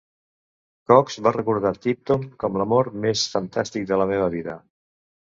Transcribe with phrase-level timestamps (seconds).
[0.91, 4.57] Cox va recordar Tipton com l'amor més fantàstic de la meva vida.